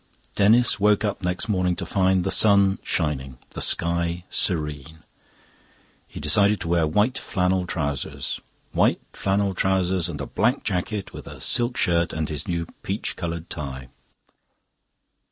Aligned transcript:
Denis 0.35 0.79
woke 0.79 1.05
up 1.05 1.21
next 1.21 1.47
morning 1.47 1.75
to 1.75 1.85
find 1.85 2.23
the 2.23 2.31
sun 2.31 2.79
shining, 2.81 3.37
the 3.51 3.61
sky 3.61 4.23
serene. 4.31 5.03
He 6.07 6.19
decided 6.19 6.59
to 6.61 6.67
wear 6.67 6.87
white 6.87 7.19
flannel 7.19 7.67
trousers 7.67 8.41
white 8.71 8.99
flannel 9.13 9.53
trousers 9.53 10.09
and 10.09 10.19
a 10.19 10.25
black 10.25 10.63
jacket, 10.63 11.13
with 11.13 11.27
a 11.27 11.39
silk 11.39 11.77
shirt 11.77 12.13
and 12.13 12.29
his 12.29 12.47
new 12.47 12.65
peach 12.81 13.15
coloured 13.15 13.47
tie. 13.51 13.89